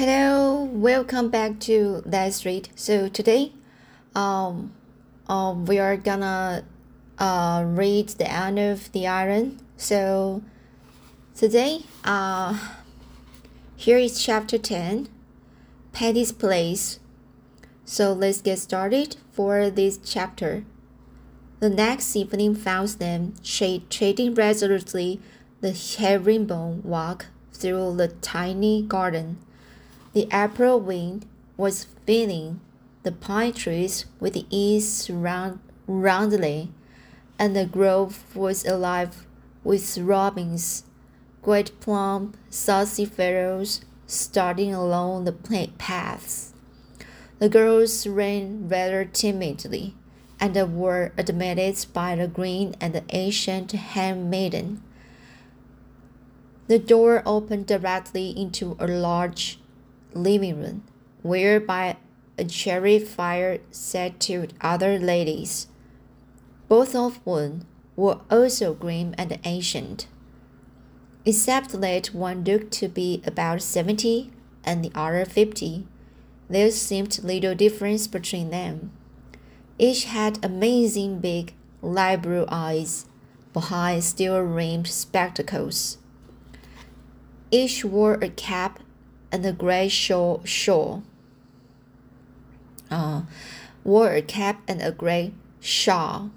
Hello, 0.00 0.62
welcome 0.62 1.28
back 1.28 1.60
to 1.60 2.02
that 2.06 2.32
street. 2.32 2.70
So 2.74 3.10
today, 3.10 3.52
um, 4.14 4.72
um, 5.28 5.66
we 5.66 5.78
are 5.78 5.98
gonna 5.98 6.64
uh, 7.18 7.64
read 7.66 8.08
the 8.08 8.32
end 8.32 8.58
of 8.58 8.90
the 8.92 9.06
iron. 9.06 9.60
So 9.76 10.42
today, 11.34 11.80
uh, 12.02 12.58
here 13.76 13.98
is 13.98 14.24
chapter 14.24 14.56
ten, 14.56 15.10
Patty's 15.92 16.32
place. 16.32 16.98
So 17.84 18.14
let's 18.14 18.40
get 18.40 18.58
started 18.58 19.18
for 19.32 19.68
this 19.68 19.98
chapter. 20.02 20.64
The 21.58 21.68
next 21.68 22.16
evening 22.16 22.54
found 22.54 22.88
them 22.88 23.34
treading 23.44 24.34
resolutely 24.34 25.20
the 25.60 25.72
herringbone 25.72 26.84
walk 26.84 27.26
through 27.52 27.96
the 27.96 28.08
tiny 28.08 28.80
garden. 28.80 29.40
The 30.12 30.26
April 30.32 30.80
wind 30.80 31.26
was 31.56 31.86
filling 32.04 32.60
the 33.04 33.12
pine 33.12 33.52
trees 33.52 34.06
with 34.18 34.36
ease 34.50 35.08
round, 35.08 35.60
roundly, 35.86 36.72
and 37.38 37.54
the 37.54 37.64
grove 37.64 38.24
was 38.34 38.64
alive 38.64 39.24
with 39.62 39.96
robins, 39.98 40.82
great 41.42 41.78
plump, 41.78 42.36
saucy 42.48 43.04
fellows 43.04 43.82
starting 44.08 44.74
along 44.74 45.26
the 45.26 45.68
paths. 45.78 46.54
The 47.38 47.48
girls 47.48 48.04
ran 48.04 48.68
rather 48.68 49.04
timidly 49.04 49.94
and 50.40 50.76
were 50.76 51.12
admitted 51.16 51.86
by 51.92 52.16
the 52.16 52.26
green 52.26 52.74
and 52.80 52.96
the 52.96 53.04
ancient 53.10 53.70
handmaiden. 53.70 54.82
The 56.66 56.80
door 56.80 57.22
opened 57.24 57.66
directly 57.66 58.30
into 58.30 58.76
a 58.80 58.88
large 58.88 59.59
living 60.14 60.60
room, 60.60 60.84
where 61.22 61.60
by 61.60 61.96
a 62.38 62.44
cherry 62.44 62.98
fire 62.98 63.58
sat 63.70 64.18
two 64.18 64.48
other 64.60 64.98
ladies, 64.98 65.68
both 66.68 66.94
of 66.94 67.20
whom 67.24 67.66
were 67.96 68.20
also 68.30 68.72
grim 68.72 69.14
and 69.18 69.38
ancient. 69.44 70.06
Except 71.24 71.80
that 71.80 72.14
one 72.14 72.44
looked 72.44 72.72
to 72.72 72.88
be 72.88 73.22
about 73.26 73.60
seventy 73.60 74.30
and 74.64 74.84
the 74.84 74.92
other 74.94 75.24
fifty, 75.24 75.86
there 76.48 76.70
seemed 76.70 77.22
little 77.22 77.54
difference 77.54 78.06
between 78.06 78.50
them. 78.50 78.90
Each 79.78 80.04
had 80.04 80.44
amazing 80.44 81.20
big, 81.20 81.54
light 81.82 82.22
blue 82.22 82.46
eyes 82.48 83.06
behind 83.52 84.04
steel 84.04 84.40
rimmed 84.40 84.86
spectacles. 84.86 85.98
Each 87.50 87.84
wore 87.84 88.14
a 88.14 88.28
cap 88.28 88.80
and 89.32 89.44
a 89.44 89.52
gray 89.52 89.88
shawl. 89.88 90.42
shawl. 90.44 91.02
Uh, 92.90 93.22
wore 93.84 94.12
a 94.12 94.22
cap 94.22 94.62
and 94.66 94.82
a 94.82 94.90
gray 94.90 95.32
shawl. 95.60 96.30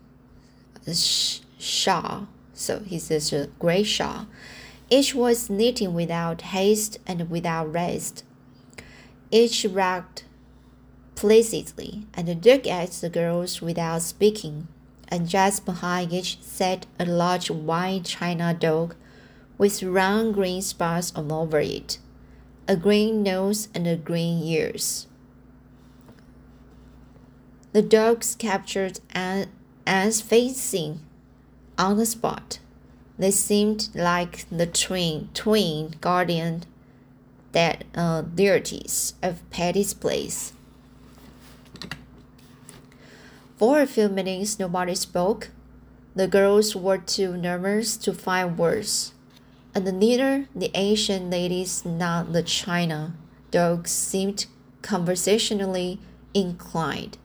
Sh 0.91 1.39
shawl. 1.58 2.27
So 2.53 2.80
he 2.80 3.00
says 3.00 3.33
a 3.33 3.47
gray 3.59 3.83
shawl. 3.83 4.27
Each 4.89 5.16
was 5.16 5.50
knitting 5.50 5.94
without 5.94 6.41
haste 6.41 7.00
and 7.08 7.30
without 7.30 7.72
rest. 7.73 8.23
Each 9.31 9.66
rocked 9.66 10.25
placidly 11.16 12.05
and 12.13 12.28
looked 12.45 12.67
at 12.67 12.91
the 12.91 13.09
girls 13.09 13.61
without 13.61 14.02
speaking, 14.02 14.67
and 15.07 15.28
just 15.28 15.66
behind 15.66 16.11
each 16.13 16.41
sat 16.41 16.85
a 17.00 17.05
large 17.05 17.50
white 17.50 18.05
china 18.05 18.53
dog 18.53 18.95
with 19.57 19.81
round 19.83 20.33
green 20.33 20.61
spots 20.61 21.13
all 21.16 21.31
over 21.33 21.59
it, 21.59 21.97
a 22.67 22.75
green 22.75 23.23
nose 23.23 23.67
and 23.73 23.88
a 23.88 23.95
green 23.95 24.44
ears. 24.44 25.08
The 27.73 27.81
dogs 27.81 28.36
captured 28.36 29.00
Anne's 29.14 30.22
facing 30.22 31.02
on 31.78 31.97
the 31.97 32.06
spot. 32.06 32.59
They 33.18 33.31
seemed 33.31 33.90
like 33.94 34.46
the 34.50 34.68
twin 34.68 35.29
twin 35.34 35.96
guardian 36.02 36.63
that 37.52 37.84
uh, 37.96 38.22
deities 38.22 39.13
of 39.22 39.47
Patty's 39.50 39.94
place. 39.94 40.53
For 43.57 43.79
a 43.79 43.88
few 43.88 44.09
minutes, 44.09 44.59
nobody 44.59 44.96
spoke. 44.96 45.50
The 46.16 46.28
girls 46.28 46.75
were 46.75 46.97
too 46.97 47.38
nervous 47.38 47.97
to 47.97 48.13
find 48.13 48.57
words, 48.57 49.13
and 49.75 50.00
neither 50.00 50.47
the 50.56 50.72
Asian 50.73 51.29
ladies 51.29 51.84
nor 51.85 52.23
the 52.23 52.44
China 52.44 53.16
dogs 53.51 53.91
seemed 53.91 54.45
conversationally 54.81 56.00
inclined. 56.34 57.17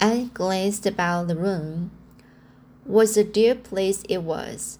Anne 0.00 0.30
glanced 0.34 0.86
about 0.86 1.28
the 1.28 1.36
room. 1.36 1.90
What 2.84 3.16
a 3.16 3.24
dear 3.24 3.54
place 3.54 4.02
it 4.08 4.22
was! 4.22 4.78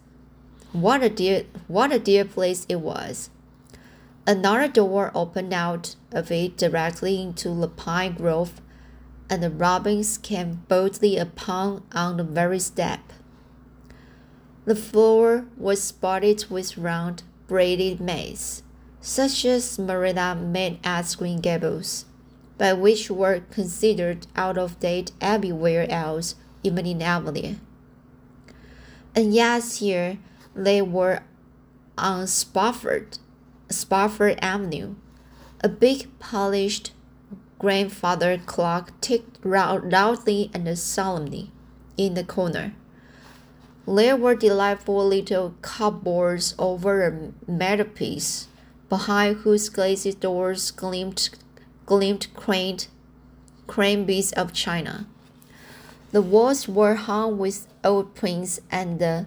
What 0.73 1.03
a 1.03 1.09
dear, 1.09 1.45
what 1.69 1.93
a 1.93 1.99
dear 1.99 2.25
place 2.25 2.67
it 2.69 2.81
was! 2.81 3.31
Another 4.27 4.69
door 4.69 5.11
opened 5.15 5.53
out 5.53 5.97
of 6.11 6.31
it 6.31 6.57
directly 6.57 7.21
into 7.21 7.55
the 7.55 7.69
pine 7.69 8.15
grove 8.15 8.61
and 9.31 9.43
the 9.43 9.51
robins 9.51 10.19
came 10.19 10.65
boldly 10.69 11.17
upon 11.17 11.83
on 11.93 12.19
the 12.19 12.25
very 12.25 12.59
step. 12.59 13.14
The 14.67 14.75
floor 14.75 15.47
was 15.59 15.83
spotted 15.83 16.47
with 16.49 16.79
round, 16.79 17.23
braided 17.47 18.01
maize, 18.01 18.63
such 19.01 19.45
as 19.45 19.79
Marilla 19.79 20.35
made 20.35 20.79
at 20.83 21.15
Green 21.19 21.41
Gables, 21.41 22.07
but 22.57 22.79
which 22.79 23.11
were 23.11 23.41
considered 23.51 24.27
out 24.35 24.57
of 24.57 24.81
date 24.81 25.13
everywhere 25.21 25.87
else, 25.91 26.35
even 26.63 26.87
in 26.87 27.03
Avonlea. 27.03 27.57
And 29.15 29.35
yet 29.35 29.65
here 29.65 30.19
they 30.55 30.81
were 30.81 31.21
on 31.99 32.27
Spofford, 32.27 33.19
Spofford 33.69 34.39
Avenue, 34.41 34.95
a 35.63 35.69
big 35.69 36.19
polished 36.19 36.93
grandfather 37.59 38.39
clock 38.39 38.99
ticked 39.03 39.45
loudly 39.45 40.51
and 40.55 40.79
solemnly 40.79 41.51
in 41.99 42.15
the 42.15 42.25
corner. 42.25 42.75
There 43.87 44.17
were 44.17 44.35
delightful 44.35 45.07
little 45.07 45.55
cupboards 45.61 46.55
over 46.59 47.07
a 47.07 47.51
mantelpiece, 47.51 48.49
behind 48.89 49.39
whose 49.39 49.69
glazed 49.69 50.21
doors 50.21 50.71
gleamed, 50.71 51.29
gleamed 51.85 52.29
quaint, 52.35 52.89
crane 53.67 54.07
beads 54.07 54.33
of 54.33 54.55
china. 54.55 55.07
The 56.13 56.23
walls 56.23 56.67
were 56.67 56.95
hung 56.95 57.39
with 57.39 57.67
old 57.83 58.15
prints 58.15 58.61
and 58.71 58.99
the 58.99 59.27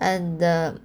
and 0.00 0.38
the 0.38 0.80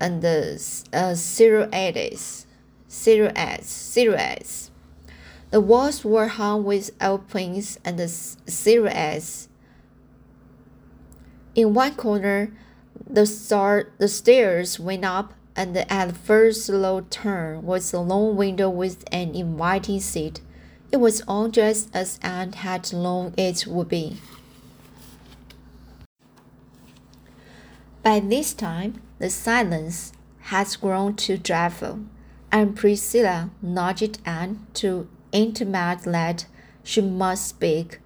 and 0.00 0.24
uh, 0.24 1.14
silhouettes, 1.14 2.46
silhouettes, 2.88 3.68
silhouettes. 3.68 4.70
The 5.50 5.60
walls 5.60 6.04
were 6.04 6.28
hung 6.28 6.64
with 6.64 6.90
old 7.00 7.28
prints 7.28 7.78
and 7.84 8.00
silhouettes. 8.00 9.49
In 11.60 11.74
one 11.74 11.94
corner, 11.94 12.50
the, 13.06 13.26
star, 13.26 13.88
the 13.98 14.08
stairs 14.08 14.80
went 14.80 15.04
up, 15.04 15.34
and 15.54 15.76
at 15.76 16.08
the 16.08 16.14
first 16.14 16.70
low 16.70 17.02
turn 17.02 17.66
was 17.66 17.92
a 17.92 18.00
long 18.00 18.34
window 18.34 18.70
with 18.70 19.04
an 19.12 19.34
inviting 19.34 20.00
seat. 20.00 20.40
It 20.90 20.96
was 20.96 21.20
all 21.28 21.48
just 21.48 21.94
as 21.94 22.18
Anne 22.22 22.54
had 22.54 22.90
known 22.94 23.34
it 23.36 23.66
would 23.66 23.90
be. 23.90 24.16
By 28.02 28.20
this 28.20 28.54
time, 28.54 29.02
the 29.18 29.28
silence 29.28 30.14
had 30.38 30.74
grown 30.80 31.14
too 31.14 31.36
dreadful, 31.36 32.00
and 32.50 32.74
Priscilla 32.74 33.50
nudged 33.60 34.18
Anne 34.24 34.66
to 34.80 35.10
intimate 35.30 36.04
that 36.04 36.46
she 36.82 37.02
must 37.02 37.48
speak. 37.48 38.00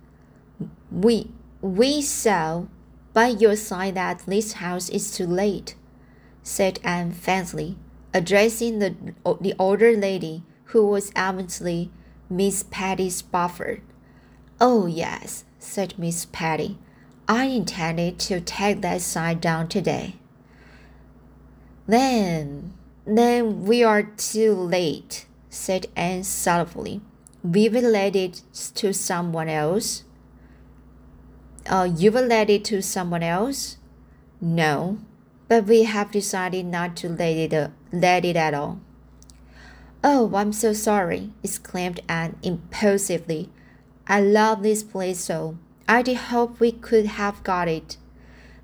We 0.90 1.30
we 1.62 2.02
saw 2.02 2.64
by 3.14 3.28
your 3.28 3.56
sign 3.56 3.94
that 3.94 4.22
this 4.26 4.55
house 4.55 4.90
is 4.90 5.16
too 5.16 5.26
late, 5.26 5.75
said 6.43 6.78
Anne 6.84 7.12
faintly, 7.12 7.78
addressing 8.12 8.81
the 8.81 8.94
the 9.40 9.55
older 9.58 9.96
lady 9.96 10.43
who 10.66 10.87
was 10.87 11.11
evidently 11.16 11.90
Miss 12.28 12.64
Patty 12.64 13.08
Spofford. 13.08 13.81
Oh 14.61 14.84
yes, 14.84 15.44
said 15.58 15.99
Miss 15.99 16.26
Patty. 16.26 16.76
I 17.26 17.44
intended 17.46 18.19
to 18.28 18.43
take 18.43 18.82
that 18.82 19.00
sign 19.00 19.38
down 19.38 19.69
today. 19.69 20.17
Then, 21.87 22.75
then 23.06 23.64
we 23.64 23.82
are 23.82 24.02
too 24.02 24.52
late, 24.52 25.25
said 25.49 25.87
Anne 25.96 26.25
sorrowfully 26.25 27.00
we 27.44 27.69
will 27.69 27.90
let 27.90 28.17
it 28.17 28.40
to 28.75 28.94
someone 28.94 29.49
else. 29.49 30.02
Uh, 31.66 31.88
you 31.96 32.12
will 32.12 32.26
let 32.26 32.50
it 32.50 32.64
to 32.66 32.82
someone 32.82 33.22
else? 33.22 33.78
No, 34.40 34.99
but 35.49 35.64
we 35.64 35.84
have 35.84 36.11
decided 36.11 36.66
not 36.66 36.96
to 36.96 37.08
let 37.08 37.37
it, 37.37 37.55
uh, 37.55 37.69
let 37.93 38.25
it 38.25 38.37
at 38.37 38.52
all. 38.52 38.81
Oh, 40.02 40.31
I'm 40.34 40.52
so 40.52 40.75
sorry, 40.75 41.31
exclaimed 41.43 42.00
Anne 42.08 42.37
impulsively. 42.43 43.49
I 44.06 44.20
love 44.20 44.62
this 44.62 44.82
place 44.82 45.20
so. 45.20 45.56
I 45.88 46.02
did 46.02 46.16
hope 46.16 46.61
we 46.61 46.72
could 46.72 47.06
have 47.06 47.43
got 47.43 47.69
it. 47.69 47.96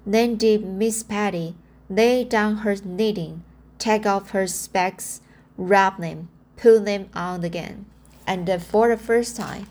Then 0.05 0.37
did 0.37 0.65
Miss 0.65 1.03
Patty 1.03 1.55
lay 1.89 2.25
down 2.25 2.59
her 2.59 2.77
knitting, 2.77 3.43
take 3.79 4.05
off 4.05 4.31
her 4.31 4.47
specs, 4.47 5.23
rub 5.57 5.99
them, 5.99 6.29
put 6.57 6.85
them 6.85 7.09
on 7.15 7.45
again, 7.45 7.87
and 8.27 8.47
for 8.63 8.89
the 8.89 8.97
first 8.99 9.37
time, 9.37 9.67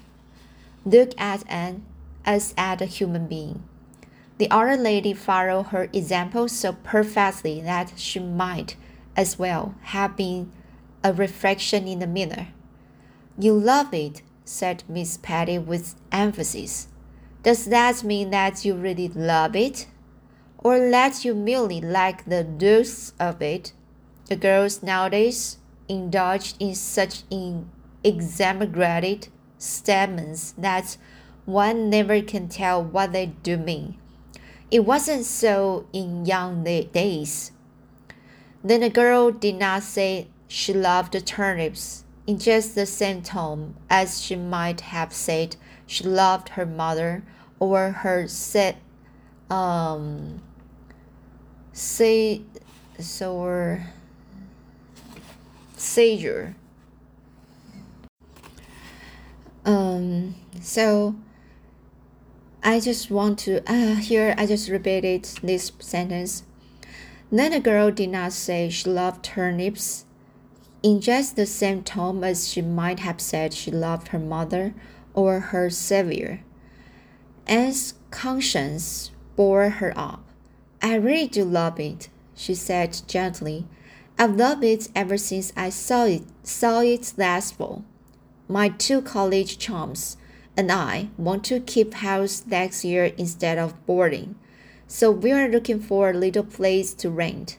look 0.86 1.12
at 1.20 1.44
Anne 1.48 1.86
as 2.30 2.54
at 2.56 2.80
a 2.80 2.86
human 2.86 3.26
being. 3.26 3.64
The 4.38 4.52
other 4.52 4.78
lady 4.78 5.14
followed 5.14 5.64
her 5.74 5.90
example 5.92 6.48
so 6.48 6.74
perfectly 6.74 7.60
that 7.62 7.94
she 7.98 8.20
might 8.20 8.76
as 9.18 9.40
well 9.40 9.74
have 9.82 10.16
been 10.16 10.52
a 11.04 11.12
reflection 11.12 11.88
in 11.88 11.98
the 11.98 12.06
mirror. 12.06 12.50
You 13.38 13.54
love 13.54 13.96
it, 13.96 14.22
said 14.46 14.84
Miss 14.88 15.18
Patty 15.18 15.58
with 15.58 15.96
emphasis. 16.12 16.88
Does 17.42 17.66
that 17.66 18.04
mean 18.04 18.30
that 18.30 18.64
you 18.64 18.76
really 18.76 19.08
love 19.08 19.56
it? 19.56 19.88
Or 20.60 20.78
that 20.92 21.26
you 21.26 21.34
merely 21.34 21.82
like 21.82 22.26
the 22.26 22.44
looks 22.44 23.14
of 23.20 23.42
it? 23.42 23.74
The 24.28 24.36
girls 24.36 24.84
nowadays 24.84 25.58
indulge 25.88 26.54
in 26.60 26.76
such 26.76 27.24
exaggerated 28.04 29.30
statements 29.58 30.54
that 30.58 30.98
one 31.50 31.90
never 31.90 32.22
can 32.22 32.48
tell 32.48 32.84
what 32.84 33.12
they 33.12 33.26
do 33.26 33.58
mean. 33.58 33.98
It 34.70 34.86
wasn't 34.86 35.26
so 35.26 35.88
in 35.92 36.26
young 36.26 36.64
days. 36.64 37.52
Then 38.64 38.82
the 38.82 38.90
girl 38.90 39.32
did 39.32 39.56
not 39.56 39.82
say 39.84 40.28
she 40.48 40.74
loved 40.74 41.14
the 41.14 41.22
turnips 41.22 42.04
in 42.28 42.38
just 42.38 42.76
the 42.76 42.86
same 42.86 43.24
tone 43.24 43.76
as 43.90 44.22
she 44.22 44.36
might 44.36 44.82
have 44.82 45.12
said 45.12 45.56
she 45.88 46.04
loved 46.04 46.50
her 46.50 46.66
mother 46.66 47.24
or 47.60 47.92
her 47.92 48.28
set 48.28 48.78
um 49.50 50.40
say 51.74 52.42
so 53.00 53.80
sager 55.76 56.56
um 59.66 60.36
so 60.62 61.16
I 62.62 62.82
just 62.82 63.10
want 63.10 63.40
to, 63.40 63.64
uh, 63.72 63.96
here 63.96 64.36
I 64.38 64.46
just 64.46 64.70
repeated 64.70 65.24
this 65.42 65.72
sentence. 65.80 66.44
Then 67.32 67.52
the 67.52 67.60
girl 67.62 67.90
did 67.90 68.10
not 68.10 68.34
say 68.34 68.70
she 68.70 68.90
loved 68.90 69.24
turnips 69.24 70.06
in 70.84 71.00
just 71.00 71.36
the 71.36 71.46
same 71.46 71.84
tone 71.84 72.24
as 72.24 72.50
she 72.50 72.62
might 72.62 73.00
have 73.00 73.22
said 73.22 73.54
she 73.54 73.72
loved 73.72 74.10
her 74.10 74.20
mother 74.20 74.74
or 75.14 75.40
her 75.40 75.70
savior. 75.70 76.42
Anne's 77.48 77.94
conscience 78.12 79.12
bore 79.36 79.70
her 79.70 79.94
up. 79.96 80.24
I 80.82 80.96
really 80.96 81.28
do 81.28 81.46
love 81.46 81.80
it, 81.80 82.10
she 82.36 82.56
said 82.56 83.02
gently. 83.08 83.68
I've 84.18 84.36
loved 84.36 84.66
it 84.66 84.90
ever 84.94 85.18
since 85.18 85.54
I 85.56 85.70
saw 85.70 86.06
it 86.06 86.24
saw 86.44 86.82
it 86.82 87.14
last 87.16 87.56
fall. 87.56 87.86
My 88.50 88.68
two 88.70 89.02
college 89.02 89.58
chums 89.58 90.18
and 90.60 90.74
I 90.74 91.08
want 91.18 91.46
to 91.46 91.62
keep 91.62 91.94
house 91.94 92.44
next 92.46 92.84
year 92.84 93.14
instead 93.18 93.58
of 93.58 93.86
boarding. 93.86 94.36
So 94.88 95.10
we 95.10 95.32
are 95.32 95.48
looking 95.48 95.80
for 95.80 96.10
a 96.10 96.14
little 96.14 96.44
place 96.44 96.94
to 96.96 97.10
rent. 97.10 97.58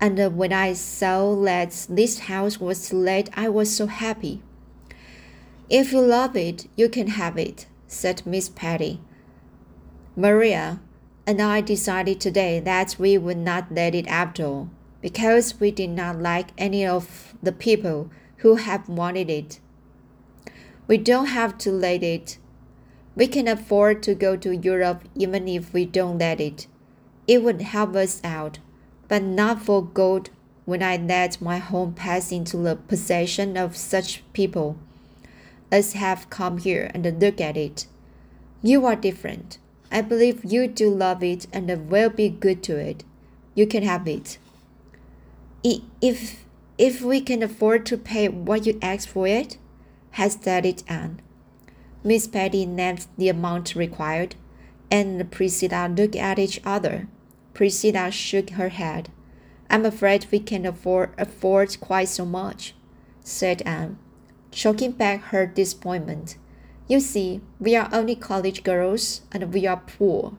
And 0.00 0.20
uh, 0.20 0.30
when 0.30 0.52
I 0.52 0.74
saw 0.74 1.34
that 1.42 1.86
this 1.90 2.20
house 2.30 2.60
was 2.60 2.92
let, 2.92 3.28
I 3.36 3.48
was 3.48 3.74
so 3.74 3.88
happy. 3.88 4.40
If 5.68 5.90
you 5.90 6.00
love 6.00 6.36
it, 6.36 6.68
you 6.76 6.88
can 6.88 7.08
have 7.08 7.36
it, 7.36 7.66
said 7.88 8.24
Miss 8.24 8.48
Patty. 8.48 9.00
Maria 10.14 10.78
and 11.26 11.42
I 11.42 11.60
decided 11.60 12.20
today 12.20 12.60
that 12.60 12.94
we 13.00 13.18
would 13.18 13.38
not 13.38 13.72
let 13.72 13.96
it 13.96 14.06
after 14.06 14.44
all, 14.46 14.70
because 15.02 15.58
we 15.58 15.72
did 15.72 15.90
not 15.90 16.20
like 16.20 16.50
any 16.56 16.86
of 16.86 17.34
the 17.42 17.52
people 17.52 18.12
who 18.42 18.54
have 18.54 18.88
wanted 18.88 19.28
it. 19.28 19.58
We 20.88 20.96
don't 20.96 21.26
have 21.26 21.56
to 21.58 21.70
let 21.70 22.02
it. 22.02 22.38
We 23.14 23.28
can 23.28 23.46
afford 23.46 24.02
to 24.04 24.14
go 24.14 24.36
to 24.36 24.56
Europe 24.56 25.04
even 25.14 25.46
if 25.46 25.72
we 25.72 25.84
don't 25.84 26.18
let 26.18 26.40
it. 26.40 26.66
It 27.26 27.42
would 27.44 27.60
help 27.60 27.94
us 27.94 28.20
out, 28.24 28.58
but 29.06 29.22
not 29.22 29.62
for 29.62 29.84
gold 29.84 30.30
when 30.64 30.82
I 30.82 30.96
let 30.96 31.40
my 31.40 31.58
home 31.58 31.92
pass 31.92 32.32
into 32.32 32.56
the 32.56 32.76
possession 32.76 33.56
of 33.56 33.76
such 33.76 34.22
people 34.32 34.76
as 35.70 35.92
have 35.92 36.30
come 36.30 36.58
here 36.58 36.90
and 36.94 37.20
look 37.20 37.40
at 37.40 37.56
it. 37.56 37.86
You 38.62 38.86
are 38.86 38.96
different. 38.96 39.58
I 39.90 40.00
believe 40.00 40.44
you 40.44 40.66
do 40.66 40.90
love 40.90 41.22
it 41.22 41.46
and 41.52 41.90
will 41.90 42.10
be 42.10 42.28
good 42.28 42.62
to 42.64 42.76
it. 42.76 43.04
You 43.54 43.66
can 43.66 43.82
have 43.82 44.06
it. 44.08 44.38
If 45.62 46.44
if 46.78 47.02
we 47.02 47.20
can 47.20 47.42
afford 47.42 47.84
to 47.86 47.96
pay 47.96 48.28
what 48.28 48.64
you 48.64 48.78
ask 48.80 49.08
for 49.08 49.26
it, 49.26 49.58
hesitated 50.12 50.82
Anne. 50.88 51.20
Miss 52.04 52.26
Patty 52.26 52.64
named 52.64 53.06
the 53.16 53.28
amount 53.28 53.74
required, 53.74 54.36
and 54.90 55.30
Priscilla 55.30 55.88
looked 55.88 56.16
at 56.16 56.38
each 56.38 56.60
other. 56.64 57.08
Priscilla 57.54 58.10
shook 58.10 58.50
her 58.50 58.68
head. 58.68 59.10
I'm 59.68 59.84
afraid 59.84 60.26
we 60.30 60.40
can't 60.40 60.66
afford, 60.66 61.10
afford 61.18 61.80
quite 61.80 62.08
so 62.08 62.24
much, 62.24 62.74
said 63.22 63.62
Anne, 63.62 63.98
choking 64.50 64.92
back 64.92 65.20
her 65.24 65.46
disappointment. 65.46 66.38
You 66.86 67.00
see, 67.00 67.42
we 67.60 67.76
are 67.76 67.90
only 67.92 68.14
college 68.14 68.62
girls 68.62 69.22
and 69.30 69.52
we 69.52 69.66
are 69.66 69.82
poor. 69.86 70.34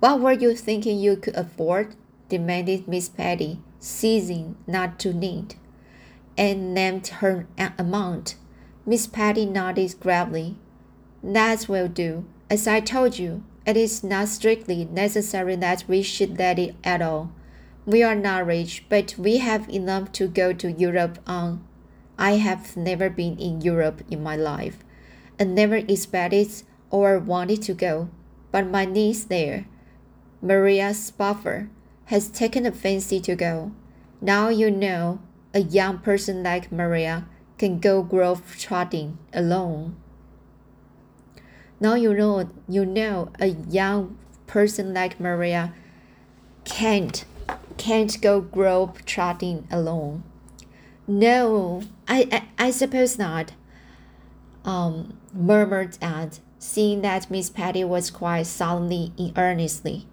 What 0.00 0.20
were 0.20 0.32
you 0.32 0.56
thinking 0.56 0.98
you 0.98 1.16
could 1.16 1.36
afford? 1.36 1.94
demanded 2.28 2.88
Miss 2.88 3.08
Patty, 3.08 3.60
ceasing 3.78 4.56
not 4.66 4.98
to 5.00 5.12
knit 5.12 5.56
and 6.36 6.74
named 6.74 7.06
her 7.08 7.46
amount. 7.78 8.36
Miss 8.86 9.06
Patty 9.06 9.46
nodded 9.46 9.94
gravely. 10.00 10.56
That 11.22 11.68
will 11.68 11.88
do. 11.88 12.26
As 12.50 12.66
I 12.66 12.80
told 12.80 13.18
you, 13.18 13.44
it 13.66 13.76
is 13.76 14.04
not 14.04 14.28
strictly 14.28 14.84
necessary 14.84 15.56
that 15.56 15.84
we 15.88 16.02
should 16.02 16.38
let 16.38 16.58
it 16.58 16.74
at 16.84 17.00
all. 17.00 17.32
We 17.86 18.02
are 18.02 18.14
not 18.14 18.46
rich, 18.46 18.84
but 18.88 19.14
we 19.18 19.38
have 19.38 19.68
enough 19.68 20.12
to 20.12 20.28
go 20.28 20.52
to 20.52 20.72
Europe 20.72 21.18
on. 21.26 21.64
I 22.18 22.32
have 22.32 22.76
never 22.76 23.10
been 23.10 23.38
in 23.38 23.62
Europe 23.62 24.02
in 24.10 24.22
my 24.22 24.36
life, 24.36 24.78
and 25.38 25.54
never 25.54 25.76
expected 25.76 26.62
or 26.90 27.18
wanted 27.18 27.62
to 27.62 27.74
go. 27.74 28.08
But 28.52 28.70
my 28.70 28.84
niece 28.84 29.24
there, 29.24 29.66
Maria 30.40 30.94
Spofford, 30.94 31.70
has 32.06 32.28
taken 32.28 32.66
a 32.66 32.72
fancy 32.72 33.20
to 33.20 33.34
go. 33.34 33.72
Now 34.20 34.48
you 34.48 34.70
know 34.70 35.20
a 35.54 35.60
young 35.60 35.98
person 35.98 36.42
like 36.42 36.72
Maria 36.72 37.26
can 37.56 37.78
go 37.78 38.02
grove 38.02 38.56
trotting 38.58 39.16
alone. 39.32 39.96
Now 41.80 41.94
you 41.94 42.12
know 42.12 42.50
you 42.68 42.84
know 42.84 43.30
a 43.38 43.46
young 43.46 44.18
person 44.46 44.92
like 44.92 45.20
Maria 45.20 45.72
can't 46.64 47.24
can't 47.76 48.20
go 48.20 48.40
grove 48.40 49.04
trotting 49.04 49.66
alone. 49.70 50.24
No, 51.06 51.82
I, 52.08 52.28
I, 52.58 52.66
I 52.66 52.70
suppose 52.70 53.18
not. 53.18 53.52
Um, 54.64 55.18
murmured 55.34 55.98
Anne, 56.00 56.30
seeing 56.58 57.02
that 57.02 57.30
Miss 57.30 57.50
Patty 57.50 57.84
was 57.84 58.10
quite 58.10 58.46
solemnly 58.46 59.12
in 59.18 59.32
earnestly. 59.36 60.06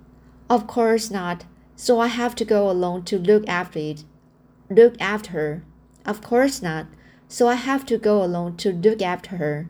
Of 0.49 0.67
course 0.67 1.09
not. 1.09 1.45
So 1.77 1.99
I 1.99 2.07
have 2.07 2.35
to 2.35 2.45
go 2.45 2.69
alone 2.69 3.03
to 3.05 3.17
look 3.17 3.47
after 3.47 3.79
it 3.79 4.03
look 4.75 4.99
after 4.99 5.31
her. 5.31 5.63
Of 6.05 6.21
course 6.21 6.61
not. 6.61 6.87
So 7.27 7.47
I 7.47 7.55
have 7.55 7.85
to 7.87 7.97
go 7.97 8.23
alone 8.23 8.57
to 8.57 8.71
look 8.71 9.01
after 9.01 9.37
her. 9.37 9.69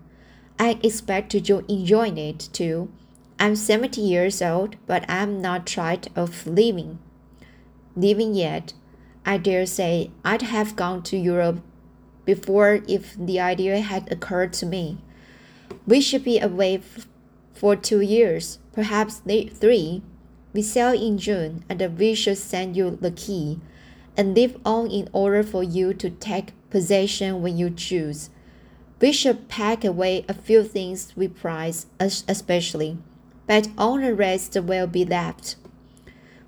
I 0.57 0.79
expect 0.83 1.31
to 1.31 1.65
enjoy 1.67 2.09
it 2.09 2.49
too. 2.53 2.91
I'm 3.39 3.55
70 3.55 4.01
years 4.01 4.41
old, 4.41 4.75
but 4.85 5.03
I'm 5.09 5.41
not 5.41 5.65
tired 5.65 6.09
of 6.15 6.45
living. 6.45 6.99
Living 7.95 8.33
yet. 8.35 8.73
I 9.25 9.37
dare 9.37 9.65
say 9.65 10.11
I'd 10.23 10.43
have 10.43 10.75
gone 10.75 11.03
to 11.03 11.17
Europe 11.17 11.61
before 12.25 12.81
if 12.87 13.15
the 13.17 13.39
idea 13.39 13.79
had 13.79 14.11
occurred 14.11 14.53
to 14.53 14.65
me. 14.65 14.99
We 15.85 16.01
should 16.01 16.23
be 16.23 16.39
away 16.39 16.81
for 17.53 17.75
two 17.75 18.01
years, 18.01 18.59
perhaps 18.73 19.21
three. 19.25 20.03
We 20.53 20.61
sail 20.61 20.93
in 20.93 21.17
June, 21.17 21.63
and 21.69 21.97
we 21.97 22.13
should 22.13 22.37
send 22.37 22.75
you 22.75 22.97
the 22.99 23.11
key 23.11 23.59
and 24.17 24.35
live 24.35 24.57
on 24.65 24.89
in 24.89 25.09
order 25.13 25.43
for 25.43 25.63
you 25.63 25.93
to 25.93 26.09
take 26.09 26.53
possession 26.69 27.41
when 27.41 27.57
you 27.57 27.69
choose. 27.69 28.29
We 28.99 29.11
should 29.11 29.49
pack 29.49 29.83
away 29.83 30.25
a 30.29 30.33
few 30.33 30.63
things 30.63 31.13
we 31.15 31.27
prize 31.27 31.87
especially, 31.99 32.97
but 33.47 33.67
all 33.77 33.99
the 33.99 34.13
rest 34.13 34.55
will 34.55 34.87
be 34.87 35.05
left. 35.05 35.55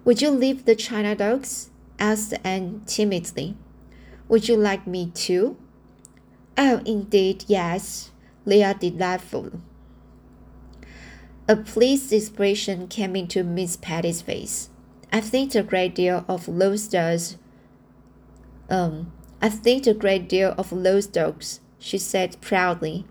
Would 0.05 0.21
you 0.21 0.29
leave 0.29 0.65
the 0.65 0.75
china 0.75 1.15
dogs? 1.15 1.69
asked 1.97 2.33
Anne 2.43 2.81
timidly. 2.85 3.55
Would 4.27 4.47
you 4.47 4.57
like 4.57 4.85
me 4.85 5.11
to? 5.15 5.57
Oh, 6.57 6.81
indeed, 6.85 7.45
yes, 7.47 8.11
Leah 8.45 8.75
delightful. 8.79 9.51
A 11.47 11.55
pleased 11.55 12.13
expression 12.13 12.87
came 12.87 13.15
into 13.15 13.43
Miss 13.43 13.75
Patty's 13.75 14.21
face. 14.21 14.69
I 15.11 15.21
think 15.21 15.55
a 15.55 15.63
great 15.63 15.95
deal 15.95 16.23
of 16.27 16.47
Lowestoft. 16.47 17.37
Um, 18.73 19.11
I 19.39 19.49
think 19.49 19.85
a 19.85 19.93
great 19.93 20.27
deal 20.27 20.55
of 20.57 20.71
Lowestoft, 20.71 21.59
she 21.77 21.99
said 21.99 22.41
proudly. 22.41 23.05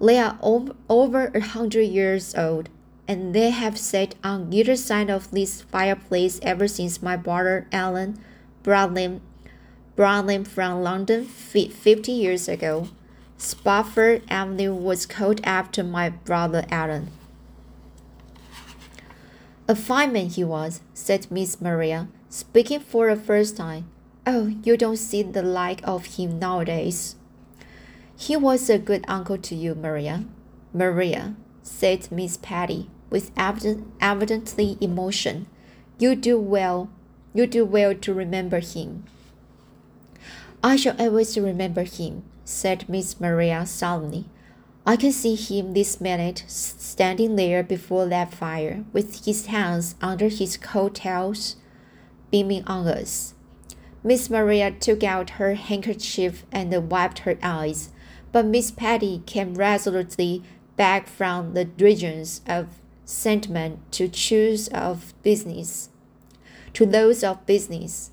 They 0.00 0.20
are 0.20 0.38
over 0.40 1.32
a 1.34 1.40
hundred 1.40 1.88
years 1.90 2.32
old, 2.36 2.68
and 3.08 3.34
they 3.34 3.50
have 3.50 3.76
sat 3.76 4.14
on 4.22 4.52
either 4.52 4.76
side 4.76 5.10
of 5.10 5.32
this 5.32 5.62
fireplace 5.62 6.38
ever 6.44 6.68
since 6.68 7.02
my 7.02 7.16
brother 7.16 7.66
Alan 7.72 8.22
brought 8.62 8.94
them, 8.94 9.20
brought 9.96 10.28
them 10.28 10.44
from 10.44 10.84
London 10.84 11.24
fifty 11.24 12.12
years 12.12 12.48
ago. 12.48 12.86
Spofford 13.36 14.22
Avenue 14.30 14.74
was 14.74 15.06
called 15.06 15.40
after 15.42 15.82
my 15.82 16.10
brother 16.10 16.64
Alan. 16.70 17.08
A 19.66 19.74
fine 19.74 20.12
man 20.12 20.26
he 20.26 20.44
was, 20.44 20.82
said 20.94 21.26
Miss 21.32 21.60
Maria, 21.60 22.06
speaking 22.28 22.78
for 22.78 23.12
the 23.12 23.20
first 23.20 23.56
time. 23.56 23.90
Oh, 24.26 24.52
you 24.62 24.76
don't 24.76 24.98
see 24.98 25.22
the 25.22 25.42
like 25.42 25.80
of 25.84 26.16
him 26.16 26.38
nowadays. 26.38 27.16
He 28.16 28.36
was 28.36 28.68
a 28.68 28.78
good 28.78 29.04
uncle 29.08 29.38
to 29.38 29.54
you, 29.54 29.74
Maria. 29.74 30.24
Maria, 30.74 31.36
said 31.62 32.12
Miss 32.12 32.36
Patty, 32.36 32.90
with 33.08 33.30
evident, 33.36 33.90
evidently 34.00 34.76
emotion. 34.80 35.46
You 35.98 36.14
do 36.14 36.38
well. 36.38 36.90
You 37.32 37.46
do 37.46 37.64
well 37.64 37.94
to 37.94 38.14
remember 38.14 38.60
him. 38.60 39.04
I 40.62 40.76
shall 40.76 41.00
always 41.00 41.38
remember 41.38 41.84
him, 41.84 42.22
said 42.44 42.88
Miss 42.88 43.18
Maria 43.20 43.64
solemnly. 43.64 44.26
I 44.86 44.96
can 44.96 45.12
see 45.12 45.34
him 45.34 45.72
this 45.72 46.00
minute 46.00 46.44
standing 46.46 47.36
there 47.36 47.62
before 47.62 48.06
that 48.06 48.34
fire, 48.34 48.84
with 48.92 49.24
his 49.24 49.46
hands 49.46 49.94
under 50.02 50.28
his 50.28 50.56
coat 50.56 50.96
tails, 50.96 51.56
beaming 52.30 52.64
on 52.66 52.86
us. 52.86 53.34
Miss 54.02 54.30
Maria 54.30 54.70
took 54.70 55.04
out 55.04 55.30
her 55.30 55.54
handkerchief 55.54 56.46
and 56.50 56.90
wiped 56.90 57.20
her 57.20 57.36
eyes, 57.42 57.90
but 58.32 58.46
Miss 58.46 58.70
Patty 58.70 59.22
came 59.26 59.54
resolutely 59.54 60.42
back 60.76 61.06
from 61.06 61.52
the 61.52 61.68
regions 61.78 62.40
of 62.46 62.68
sentiment 63.04 63.80
to 63.92 64.08
choose 64.08 64.68
of 64.68 65.12
business, 65.22 65.90
to 66.72 66.86
those 66.86 67.22
of 67.22 67.44
business. 67.44 68.10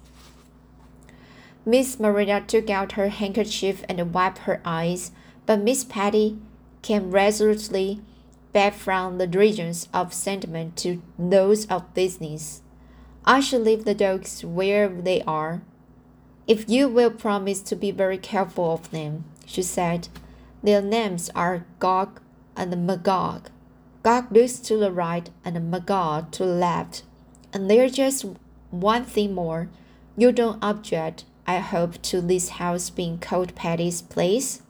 Miss 1.65 1.99
Maria 1.99 2.41
took 2.45 2.69
out 2.69 2.93
her 2.93 3.07
handkerchief 3.07 3.83
and 3.87 4.13
wiped 4.13 4.39
her 4.39 4.61
eyes, 4.65 5.11
but 5.45 5.61
Miss 5.61 5.85
Patty 5.85 6.37
came 6.81 7.11
resolutely 7.11 8.01
back 8.51 8.73
from 8.73 9.19
the 9.19 9.27
regions 9.27 9.87
of 9.93 10.13
sentiment 10.13 10.75
to 10.77 11.01
those 11.17 11.65
of 11.67 11.93
business. 11.93 12.61
I 13.23 13.39
shall 13.39 13.59
leave 13.59 13.85
the 13.85 13.93
dogs 13.93 14.43
where 14.43 14.89
they 14.89 15.21
are. 15.21 15.61
If 16.47 16.69
you 16.69 16.87
will 16.87 17.11
promise 17.11 17.61
to 17.63 17.75
be 17.75 17.91
very 17.91 18.17
careful 18.17 18.73
of 18.73 18.89
them, 18.91 19.25
she 19.45 19.61
said. 19.61 20.07
Their 20.63 20.81
names 20.81 21.29
are 21.35 21.65
Gog 21.79 22.21
and 22.55 22.87
Magog. 22.87 23.49
Gog 24.01 24.31
looks 24.31 24.59
to 24.59 24.77
the 24.77 24.91
right 24.91 25.29
and 25.43 25.69
Magog 25.69 26.31
to 26.31 26.45
the 26.45 26.53
left. 26.53 27.03
And 27.51 27.69
there's 27.69 27.91
just 27.91 28.25
one 28.71 29.03
thing 29.03 29.33
more. 29.33 29.69
You 30.15 30.31
don't 30.31 30.63
object, 30.63 31.25
I 31.45 31.57
hope, 31.57 32.01
to 32.03 32.21
this 32.21 32.49
house 32.49 32.89
being 32.89 33.19
called 33.19 33.53
Patty's 33.53 34.01
place? 34.01 34.61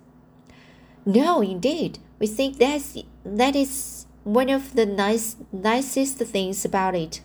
No, 1.05 1.41
indeed. 1.41 2.00
We 2.19 2.27
think 2.27 2.57
that's 2.57 2.98
that 3.24 3.55
is 3.55 4.07
one 4.24 4.50
of 4.50 4.74
the 4.74 4.86
nice 4.86 5.36
nicest 5.51 6.17
things 6.17 6.65
about 6.65 6.96
it. 6.96 7.22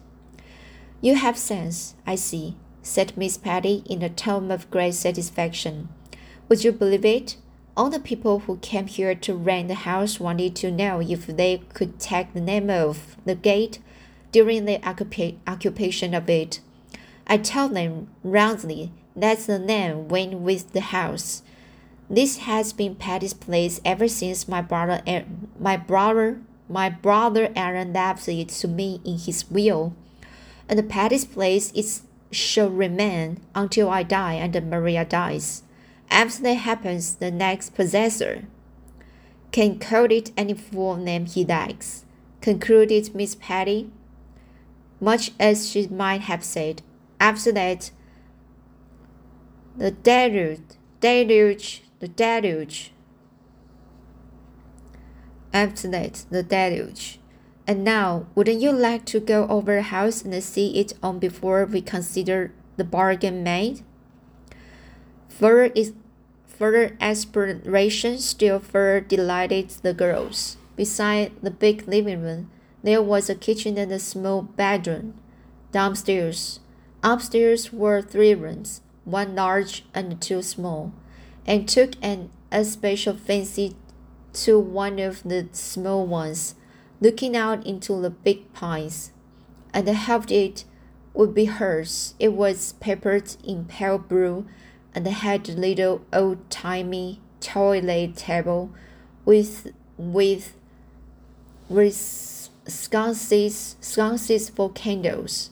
You 1.00 1.16
have 1.16 1.36
sense, 1.36 1.94
I 2.06 2.14
see, 2.14 2.56
said 2.82 3.16
Miss 3.16 3.36
Patty 3.36 3.82
in 3.86 4.02
a 4.02 4.08
tone 4.08 4.50
of 4.50 4.70
great 4.70 4.94
satisfaction. 4.94 5.88
Would 6.48 6.64
you 6.64 6.72
believe 6.72 7.04
it? 7.04 7.36
All 7.76 7.88
the 7.88 8.00
people 8.00 8.40
who 8.40 8.58
came 8.58 8.86
here 8.86 9.14
to 9.14 9.34
rent 9.34 9.68
the 9.68 9.74
house 9.74 10.20
wanted 10.20 10.54
to 10.56 10.70
know 10.70 11.00
if 11.00 11.26
they 11.26 11.62
could 11.72 11.98
take 11.98 12.34
the 12.34 12.40
name 12.40 12.68
of 12.68 13.16
the 13.24 13.34
gate 13.34 13.78
during 14.30 14.64
the 14.64 14.78
occupa 14.78 15.36
occupation 15.46 16.12
of 16.12 16.28
it. 16.28 16.60
I 17.26 17.38
told 17.38 17.74
them 17.74 18.08
roundly 18.22 18.92
that's 19.14 19.46
the 19.46 19.58
name 19.58 20.08
went 20.08 20.34
with 20.34 20.72
the 20.72 20.80
house. 20.80 21.42
This 22.10 22.38
has 22.38 22.72
been 22.72 22.94
Patty's 22.94 23.32
place 23.32 23.80
ever 23.84 24.08
since 24.08 24.48
my 24.48 24.60
brother, 24.60 25.02
my 25.58 25.76
brother, 25.76 26.40
my 26.68 26.90
brother 26.90 27.50
Aaron 27.56 27.92
left 27.92 28.28
it 28.28 28.48
to 28.48 28.68
me 28.68 29.00
in 29.04 29.18
his 29.18 29.50
will, 29.50 29.94
and 30.68 30.88
Patty's 30.90 31.24
place 31.24 31.72
is 31.72 32.02
shall 32.32 32.70
remain 32.70 33.40
until 33.54 33.90
I 33.90 34.02
die 34.02 34.34
and 34.34 34.54
Maria 34.68 35.04
dies. 35.04 35.62
That 36.10 36.54
happens, 36.54 37.14
the 37.16 37.30
next 37.30 37.74
possessor 37.74 38.44
can 39.52 39.78
call 39.78 40.10
it 40.10 40.32
any 40.36 40.54
full 40.54 40.96
name 40.96 41.26
he 41.26 41.44
likes, 41.44 42.04
concluded 42.40 43.14
Miss 43.14 43.34
Patty, 43.34 43.90
much 45.00 45.32
as 45.38 45.68
she 45.70 45.86
might 45.88 46.22
have 46.22 46.42
said. 46.42 46.82
After 47.20 47.52
that, 47.52 47.90
the 49.76 49.90
deluge, 49.90 50.60
deluge 51.00 51.82
the 52.00 52.08
deluge. 52.08 52.92
After 55.52 55.88
that, 55.88 56.24
the 56.30 56.42
deluge. 56.42 57.18
And 57.72 57.84
now, 57.84 58.26
wouldn't 58.34 58.60
you 58.60 58.70
like 58.70 59.06
to 59.06 59.18
go 59.18 59.48
over 59.48 59.80
house 59.80 60.20
and 60.20 60.44
see 60.44 60.78
it 60.78 60.92
on 61.02 61.18
before 61.18 61.64
we 61.64 61.80
consider 61.80 62.52
the 62.76 62.84
bargain 62.84 63.42
made? 63.42 63.80
Further, 65.30 65.72
is, 65.74 65.94
further 66.44 66.98
exploration 67.00 68.18
still 68.18 68.60
further 68.60 69.00
delighted 69.00 69.70
the 69.80 69.94
girls. 69.94 70.58
Beside 70.76 71.32
the 71.40 71.50
big 71.50 71.88
living 71.88 72.20
room, 72.20 72.50
there 72.82 73.00
was 73.00 73.30
a 73.30 73.34
kitchen 73.34 73.78
and 73.78 73.90
a 73.90 73.98
small 73.98 74.42
bedroom. 74.42 75.14
Downstairs, 75.72 76.60
upstairs 77.02 77.72
were 77.72 78.02
three 78.02 78.34
rooms, 78.34 78.82
one 79.06 79.34
large 79.34 79.86
and 79.94 80.20
two 80.20 80.42
small 80.42 80.92
and 81.46 81.66
took 81.66 81.92
an 82.02 82.28
especial 82.52 83.16
fancy 83.16 83.76
to 84.34 84.58
one 84.58 84.98
of 84.98 85.22
the 85.22 85.48
small 85.52 86.06
ones, 86.06 86.54
looking 87.02 87.36
out 87.36 87.66
into 87.66 88.00
the 88.00 88.10
big 88.10 88.52
pines, 88.52 89.10
and 89.74 89.88
hoped 89.88 90.30
it 90.30 90.64
would 91.12 91.34
be 91.34 91.46
hers. 91.46 92.14
It 92.20 92.32
was 92.32 92.74
papered 92.74 93.34
in 93.44 93.64
pale 93.64 93.98
blue 93.98 94.46
and 94.94 95.06
had 95.06 95.48
a 95.48 95.52
little 95.52 96.02
old 96.12 96.48
timey 96.48 97.20
toilet 97.40 98.16
table 98.16 98.70
with 99.24 99.72
with 99.98 100.54
with 101.68 102.48
sconces 102.68 103.76
sconces 103.80 104.48
for 104.48 104.70
candles. 104.70 105.50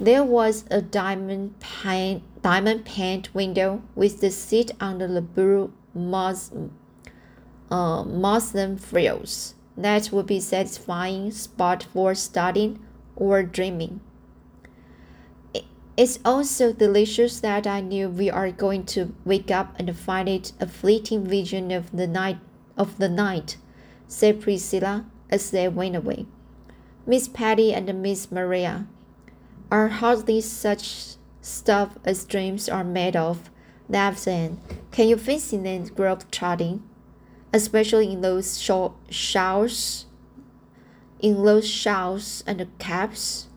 There 0.00 0.24
was 0.24 0.64
a 0.70 0.80
diamond 0.80 1.60
pane 1.60 2.22
diamond 2.40 2.86
paned 2.86 3.28
window 3.34 3.82
with 3.94 4.22
the 4.22 4.30
seat 4.30 4.72
under 4.80 5.06
the 5.06 5.20
blue 5.20 5.72
mus, 5.94 6.50
uh, 7.70 8.02
muslin 8.04 8.78
frills. 8.78 9.54
That 9.76 10.10
would 10.12 10.26
be 10.26 10.40
satisfying 10.40 11.30
spot 11.32 11.86
for 11.92 12.14
studying 12.14 12.78
or 13.16 13.42
dreaming. 13.42 14.00
It's 15.96 16.18
also 16.24 16.72
delicious 16.72 17.38
that 17.40 17.66
I 17.66 17.80
knew 17.80 18.08
we 18.08 18.28
are 18.28 18.50
going 18.50 18.84
to 18.86 19.14
wake 19.24 19.50
up 19.50 19.78
and 19.78 19.96
find 19.96 20.28
it 20.28 20.52
a 20.58 20.66
fleeting 20.66 21.24
vision 21.24 21.70
of 21.70 21.92
the 21.92 22.08
night 22.08 22.38
of 22.76 22.98
the 22.98 23.08
night, 23.08 23.56
said 24.08 24.40
Priscilla 24.40 25.06
as 25.30 25.50
they 25.50 25.68
went 25.68 25.94
away. 25.94 26.26
Miss 27.06 27.28
Patty 27.28 27.72
and 27.72 28.02
Miss 28.02 28.32
Maria 28.32 28.86
are 29.70 29.88
hardly 29.88 30.40
such 30.40 31.14
stuff 31.40 31.98
as 32.04 32.24
dreams 32.24 32.68
are 32.68 32.82
made 32.82 33.14
of. 33.14 33.50
Laughed 33.88 34.26
Anne. 34.26 34.58
Can 34.90 35.08
you 35.08 35.16
fancy 35.16 35.58
them 35.58 35.84
globe 35.84 36.24
trotting? 36.32 36.82
Especially 37.54 38.12
in 38.12 38.20
those 38.20 38.60
short 38.60 38.92
showers 39.08 40.04
in 41.24 41.42
those 41.42 41.66
shawls 41.66 42.44
and 42.46 42.66
caps. 42.78 43.48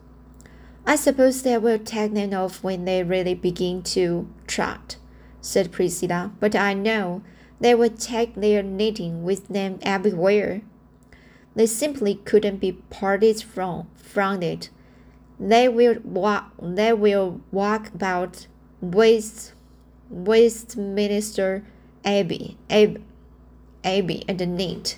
I 0.85 0.95
suppose 0.95 1.41
they 1.41 1.57
will 1.57 1.79
take 1.79 2.13
them 2.13 2.33
off 2.33 2.63
when 2.63 2.85
they 2.85 3.03
really 3.03 3.33
begin 3.33 3.83
to 3.91 4.29
trot, 4.47 4.95
said 5.41 5.73
Priscilla, 5.73 6.31
but 6.39 6.55
I 6.55 6.73
know 6.73 7.23
they 7.59 7.75
will 7.75 7.89
take 7.89 8.35
their 8.35 8.63
knitting 8.63 9.25
with 9.25 9.49
them 9.49 9.79
everywhere. 9.81 10.61
They 11.55 11.65
simply 11.65 12.15
couldn't 12.15 12.61
be 12.61 12.71
parted 12.71 13.43
from, 13.43 13.89
from 13.95 14.41
it. 14.41 14.69
They 15.37 15.67
will 15.67 15.97
walk, 16.05 16.53
they 16.61 16.93
will 16.93 17.41
walk 17.51 17.93
about 17.93 18.47
waist, 18.79 19.53
Westminster 20.09 21.65
Abbey, 22.05 22.57
Abbey, 22.69 23.03
Abbey 23.83 24.23
and 24.27 24.39
neat. 24.57 24.97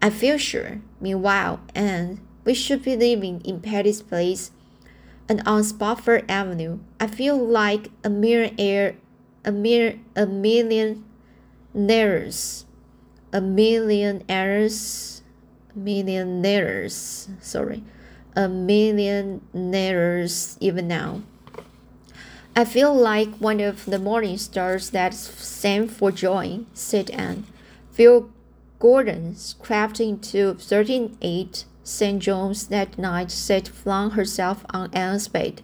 I 0.00 0.10
feel 0.10 0.38
sure, 0.38 0.80
meanwhile, 1.00 1.60
and 1.74 2.20
we 2.44 2.54
should 2.54 2.82
be 2.82 2.96
living 2.96 3.40
in 3.44 3.60
Patty's 3.60 4.02
Place 4.02 4.52
and 5.28 5.42
on 5.46 5.64
Spofford 5.64 6.24
Avenue. 6.28 6.78
I 6.98 7.06
feel 7.06 7.36
like 7.36 7.90
a 8.04 8.10
air, 8.58 8.96
a 9.44 9.52
mere 9.52 9.98
a 10.16 10.26
million 10.26 11.04
millionaires, 11.74 12.64
a 13.32 13.40
millionaires, 13.40 15.22
millionaires. 15.74 17.28
Sorry, 17.40 17.82
a 18.34 18.48
millionaires 18.48 20.56
even 20.60 20.88
now. 20.88 21.22
I 22.56 22.64
feel 22.64 22.94
like 22.94 23.36
one 23.36 23.60
of 23.60 23.84
the 23.84 24.00
morning 24.00 24.38
stars 24.38 24.90
that 24.90 25.14
sang 25.14 25.88
for 25.88 26.10
joy, 26.10 26.60
said 26.74 27.10
Anne. 27.10 27.46
Phil 27.98 28.30
Gordon 28.78 29.34
crept 29.58 29.98
into 29.98 30.50
138 30.50 31.64
St. 31.82 32.22
John's 32.22 32.68
that 32.68 32.96
night, 32.96 33.32
said 33.32 33.66
flung 33.66 34.12
herself 34.12 34.64
on 34.70 34.94
Anne's 34.94 35.26
bed. 35.26 35.62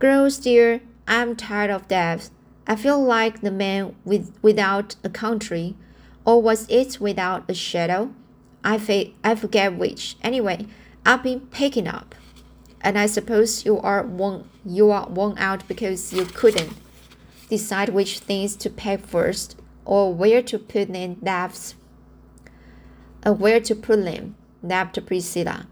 Girls, 0.00 0.38
dear, 0.38 0.80
I'm 1.06 1.36
tired 1.36 1.70
of 1.70 1.86
death. 1.86 2.30
I 2.66 2.74
feel 2.74 3.00
like 3.00 3.40
the 3.40 3.52
man 3.52 3.94
with, 4.04 4.36
without 4.42 4.96
a 5.04 5.08
country, 5.08 5.76
or 6.24 6.42
was 6.42 6.68
it 6.68 7.00
without 7.00 7.48
a 7.48 7.54
shadow? 7.54 8.12
I, 8.64 8.76
fa- 8.76 9.12
I 9.22 9.36
forget 9.36 9.78
which. 9.78 10.16
Anyway, 10.22 10.66
I've 11.06 11.22
been 11.22 11.38
picking 11.52 11.86
up, 11.86 12.16
and 12.80 12.98
I 12.98 13.06
suppose 13.06 13.64
you 13.64 13.78
are 13.78 14.02
worn 14.02 14.50
you 14.66 14.90
are 14.90 15.08
worn 15.08 15.38
out 15.38 15.68
because 15.68 16.12
you 16.12 16.24
couldn't 16.24 16.72
decide 17.48 17.90
which 17.90 18.18
things 18.18 18.56
to 18.56 18.70
pack 18.70 19.06
first, 19.06 19.54
or 19.84 20.12
where 20.12 20.42
to 20.42 20.58
put 20.58 20.92
them. 20.92 21.16
That's 21.22 21.74
and 23.22 23.38
where 23.38 23.60
to 23.60 23.74
put 23.74 24.04
them. 24.04 24.36
Laughed 24.62 25.04
Priscilla. 25.06 25.66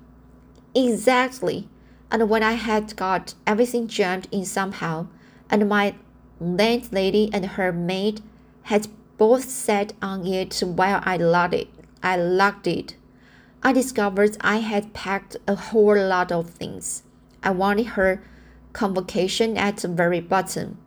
Exactly. 0.75 1.69
And 2.11 2.29
when 2.29 2.43
I 2.43 2.53
had 2.53 2.97
got 2.97 3.35
everything 3.47 3.87
jammed 3.87 4.29
in 4.31 4.45
somehow, 4.45 5.09
and 5.51 5.69
my 5.69 5.95
landlady 6.41 7.31
and 7.33 7.45
her 7.45 7.73
maid 7.73 8.23
had 8.65 8.89
both 9.17 9.45
sat 9.45 9.93
on 10.01 10.27
it 10.27 10.61
while 10.61 11.03
I 11.05 11.17
locked 11.17 11.55
it. 11.55 11.69
I 12.03 12.17
locked 12.17 12.67
it. 12.67 12.97
I 13.63 13.73
discovered 13.73 14.37
I 14.41 14.59
had 14.59 14.95
packed 14.95 15.37
a 15.47 15.57
whole 15.57 15.99
lot 15.99 16.31
of 16.31 16.51
things. 16.51 17.03
I 17.43 17.51
wanted 17.51 17.87
her 17.89 18.23
convocation 18.73 19.57
at 19.57 19.79
the 19.79 19.89
very 19.89 20.21
bottom. 20.21 20.79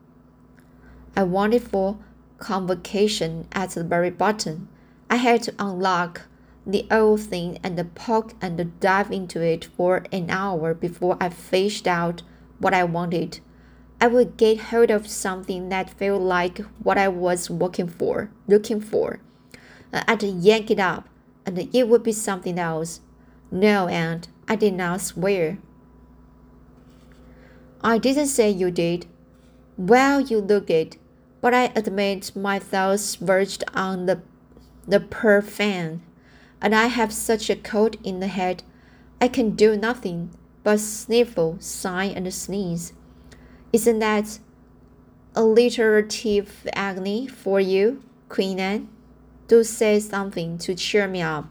I 1.16 1.24
wanted 1.24 1.63
for 1.63 1.98
convocation 2.41 3.48
at 3.53 3.69
the 3.69 3.83
very 3.83 4.10
bottom. 4.10 4.67
I 5.10 5.15
had 5.15 5.43
to 5.43 5.53
unlock 5.57 6.24
the 6.65 6.86
old 6.91 7.21
thing 7.21 7.60
and 7.63 7.95
poke 7.95 8.33
and 8.41 8.79
dive 8.79 9.12
into 9.12 9.41
it 9.41 9.63
for 9.65 10.03
an 10.12 10.29
hour 10.29 10.74
before 10.74 11.17
I 11.21 11.29
fished 11.29 11.88
out 11.88 12.24
what 12.60 12.74
I 12.74 12.83
wanted. 12.83 13.39
I 14.00 14.07
would 14.07 14.36
get 14.36 14.60
hold 14.60 14.89
of 14.89 15.07
something 15.07 15.69
that 15.69 15.98
felt 15.98 16.21
like 16.21 16.57
what 16.83 16.98
I 16.98 17.07
was 17.07 17.50
looking 17.50 17.88
for, 17.88 18.31
looking 18.48 18.81
for. 18.81 19.19
Uh, 19.93 20.03
I'd 20.07 20.24
yank 20.24 20.71
it 20.71 20.79
up, 20.79 21.07
and 21.45 21.57
it 21.60 21.88
would 21.88 22.03
be 22.03 22.12
something 22.12 22.57
else. 22.57 23.01
No, 23.51 23.88
aunt, 23.88 24.27
I 24.48 24.55
did 24.55 24.74
not 24.74 25.01
swear. 25.01 25.60
I 27.83 27.98
didn't 27.98 28.27
say 28.27 28.50
you 28.50 28.71
did. 28.71 29.05
Well, 29.77 30.21
you 30.21 30.39
look 30.39 30.69
it, 30.69 30.98
but 31.41 31.53
I 31.53 31.71
admit 31.75 32.36
my 32.36 32.60
thoughts 32.60 33.15
verged 33.15 33.63
on 33.74 34.05
the 34.05 34.21
the 34.88 35.00
per 35.00 35.41
fan, 35.41 36.01
and 36.62 36.73
I 36.73 36.88
have 36.88 37.13
such 37.13 37.49
a 37.49 37.56
cold 37.56 37.97
in 38.04 38.19
the 38.19 38.27
head, 38.27 38.63
I 39.19 39.27
can 39.27 39.51
do 39.51 39.77
nothing 39.77 40.32
but 40.63 40.80
sniffle, 40.80 41.58
sigh, 41.60 42.06
and 42.06 42.32
sneeze. 42.34 42.93
Isn't 43.71 43.99
that 43.99 44.39
alliterative 45.36 46.67
agony 46.73 47.27
for 47.27 47.60
you, 47.60 48.04
Queen 48.30 48.60
Anne? 48.60 48.89
Do 49.47 49.63
say 49.63 49.99
something 49.99 50.58
to 50.60 50.75
cheer 50.75 51.08
me 51.08 51.21
up. 51.21 51.49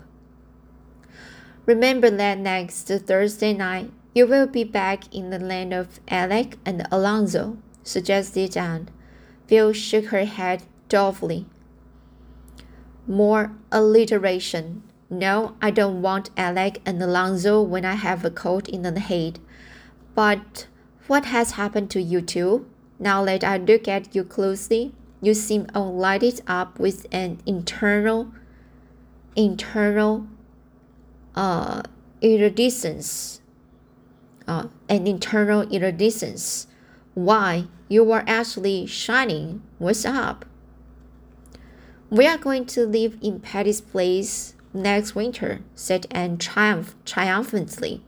Remember 1.67 2.11
that 2.11 2.39
next 2.39 2.89
Thursday 2.89 3.53
night 3.53 3.91
you 4.15 4.27
will 4.27 4.47
be 4.47 4.65
back 4.65 5.13
in 5.15 5.31
the 5.31 5.39
land 5.39 5.73
of 5.73 6.01
Alec 6.09 6.57
and 6.65 6.87
Alonzo, 6.91 7.59
suggested 7.85 8.57
Anne. 8.57 8.89
Phil 9.51 9.73
shook 9.73 10.07
her 10.07 10.27
head 10.27 10.63
dolefully. 10.89 11.45
More 13.05 13.51
alliteration. 13.73 14.85
No, 15.11 15.57
I 15.61 15.73
don't 15.73 16.03
want 16.03 16.31
Alec 16.37 16.81
and 16.87 17.03
Alonzo 17.03 17.61
when 17.61 17.85
I 17.85 17.95
have 17.95 18.25
a 18.25 18.31
cold 18.31 18.69
in 18.69 18.83
the 18.83 19.01
head. 19.01 19.41
But 20.15 20.69
what 21.09 21.25
has 21.25 21.53
happened 21.53 21.91
to 21.91 22.01
you 22.01 22.21
two? 22.21 22.71
Now 23.01 23.25
that 23.25 23.43
I 23.43 23.57
look 23.57 23.89
at 23.89 24.15
you 24.15 24.23
closely, 24.23 24.95
you 25.21 25.35
seem 25.35 25.67
all 25.75 25.97
lighted 25.97 26.43
up 26.47 26.79
with 26.79 27.09
an 27.11 27.41
internal, 27.45 28.31
internal, 29.35 30.29
uh, 31.35 31.83
iridescence. 32.21 33.41
Uh, 34.47 34.69
an 34.89 35.09
internal 35.09 35.63
iridescence. 35.73 36.69
Why, 37.15 37.67
you 37.91 38.11
are 38.13 38.23
actually 38.29 38.87
shining. 38.87 39.61
What's 39.79 40.05
up? 40.05 40.45
We 42.09 42.25
are 42.29 42.39
going 42.39 42.65
to 42.67 42.87
live 42.87 43.19
in 43.21 43.41
Patty's 43.41 43.81
place 43.81 44.55
next 44.73 45.17
winter, 45.17 45.59
said 45.75 46.07
Anne 46.13 46.39
triumph 46.39 46.95
triumphantly. 47.05 48.01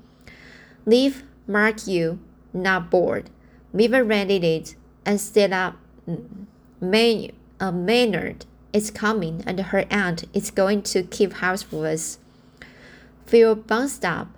Live, 0.87 1.25
mark 1.49 1.85
you, 1.89 2.21
not 2.55 2.93
bored. 2.93 3.29
We've 3.73 3.91
rented 3.91 4.45
it, 4.45 4.77
and 5.05 5.21
Stella 5.21 5.75
May, 6.81 7.33
uh, 7.59 7.73
Maynard 7.73 8.47
is 8.73 8.93
coming, 8.93 9.43
and 9.47 9.59
her 9.59 9.85
aunt 9.91 10.25
is 10.33 10.53
going 10.53 10.83
to 10.83 11.03
keep 11.03 11.33
house 11.35 11.65
for 11.65 11.89
us. 11.89 12.19
Phil 13.27 13.57
bounced 13.57 14.05
up, 14.05 14.29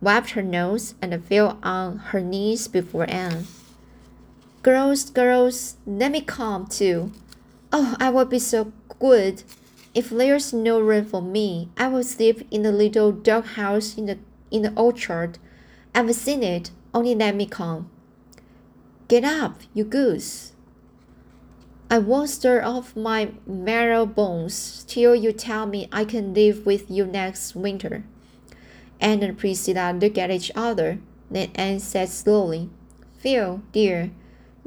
wiped 0.00 0.30
her 0.30 0.42
nose, 0.42 0.94
and 1.02 1.24
fell 1.24 1.58
on 1.64 1.98
her 1.98 2.20
knees 2.20 2.68
before 2.68 3.10
Anne. 3.10 3.46
Girls, 4.68 5.08
girls, 5.08 5.76
let 5.86 6.12
me 6.12 6.20
come 6.20 6.66
too. 6.66 7.10
Oh, 7.72 7.96
I 7.98 8.10
will 8.10 8.26
be 8.26 8.38
so 8.38 8.70
good. 8.98 9.42
If 9.94 10.10
there's 10.10 10.52
no 10.52 10.78
room 10.78 11.06
for 11.06 11.22
me, 11.22 11.70
I 11.78 11.88
will 11.88 12.04
sleep 12.04 12.46
in 12.50 12.64
the 12.64 12.70
little 12.70 13.10
dog 13.10 13.46
house 13.46 13.96
in 13.96 14.04
the 14.04 14.18
in 14.50 14.60
the 14.60 14.74
orchard. 14.76 15.38
I've 15.94 16.14
seen 16.14 16.42
it. 16.42 16.70
Only 16.92 17.14
let 17.14 17.34
me 17.34 17.46
come. 17.46 17.88
Get 19.08 19.24
up, 19.24 19.62
you 19.72 19.84
goose. 19.84 20.52
I 21.90 21.96
won't 21.96 22.28
stir 22.28 22.62
off 22.62 22.94
my 22.94 23.30
marrow 23.46 24.04
bones 24.04 24.84
till 24.86 25.14
you 25.14 25.32
tell 25.32 25.64
me 25.64 25.88
I 25.90 26.04
can 26.04 26.34
live 26.34 26.66
with 26.66 26.90
you 26.90 27.06
next 27.06 27.56
winter. 27.56 28.04
Anne 29.00 29.22
and 29.22 29.38
Priscilla 29.38 29.96
looked 29.98 30.18
at 30.18 30.30
each 30.30 30.52
other. 30.54 30.98
Then 31.30 31.52
Anne 31.54 31.80
said 31.80 32.10
slowly, 32.10 32.68
Phil, 33.16 33.62
dear, 33.72 34.10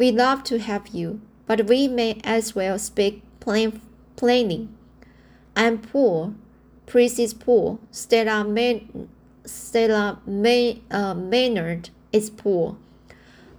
we 0.01 0.11
love 0.11 0.43
to 0.43 0.57
have 0.57 0.87
you, 0.87 1.21
but 1.45 1.67
we 1.67 1.87
may 1.87 2.19
as 2.23 2.55
well 2.55 2.79
speak 2.79 3.21
plain, 3.39 3.79
plainly. 4.15 4.67
I'm 5.55 5.77
poor. 5.77 6.33
Pris 6.87 7.19
is 7.19 7.35
poor. 7.35 7.77
Stella, 7.91 8.43
May, 8.43 8.87
Stella 9.45 10.19
May, 10.25 10.81
uh, 10.89 11.13
Maynard 11.13 11.91
is 12.11 12.31
poor. 12.31 12.77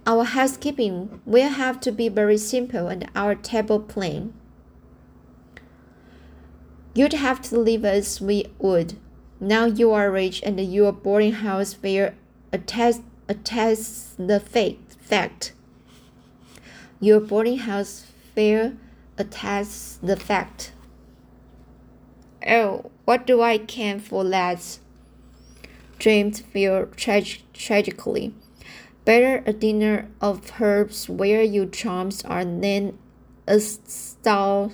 Our 0.05 0.25
housekeeping 0.25 1.21
will 1.25 1.47
have 1.47 1.79
to 1.79 1.93
be 1.93 2.09
very 2.09 2.37
simple 2.37 2.89
and 2.89 3.09
our 3.15 3.35
table 3.35 3.79
plain. 3.79 4.33
You'd 6.93 7.13
have 7.13 7.41
to 7.43 7.57
leave 7.57 7.85
as 7.85 8.19
we 8.19 8.47
would. 8.59 8.95
Now 9.39 9.63
you 9.63 9.93
are 9.93 10.11
rich 10.11 10.43
and 10.43 10.59
your 10.59 10.91
boarding 10.91 11.35
house 11.47 11.73
fare 11.73 12.15
attests, 12.51 13.03
attests 13.29 14.15
the 14.19 14.41
fact. 14.41 15.53
Your 17.03 17.19
boarding 17.19 17.57
house 17.57 18.05
fare 18.33 18.77
attests 19.17 19.99
the 20.01 20.15
fact. 20.15 20.71
Oh, 22.47 22.91
what 23.03 23.27
do 23.27 23.41
I 23.41 23.57
care 23.57 23.99
for? 23.99 24.23
Dreamed 25.99 26.37
Phil 26.37 26.85
trag- 26.95 27.41
tragically. 27.51 28.33
Better 29.03 29.43
a 29.45 29.51
dinner 29.51 30.07
of 30.21 30.61
herbs 30.61 31.09
where 31.09 31.43
your 31.43 31.65
charms 31.65 32.23
are 32.23 32.45
than 32.45 32.97
a 33.47 33.59
stout, 33.59 34.71